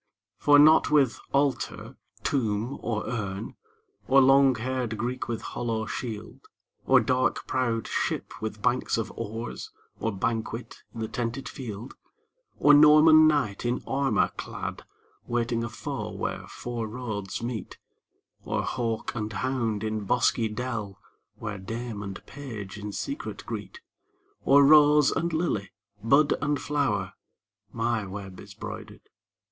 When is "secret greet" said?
22.91-23.81